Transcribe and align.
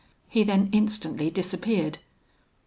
He 0.27 0.41
then 0.41 0.69
instantly 0.71 1.29
disappeared. 1.29 1.99